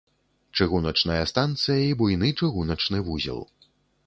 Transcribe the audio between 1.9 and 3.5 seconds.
буйны чыгуначны вузел.